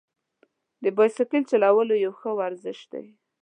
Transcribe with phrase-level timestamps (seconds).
[0.83, 3.05] د بایسکل چلول یو ښه ورزش دی.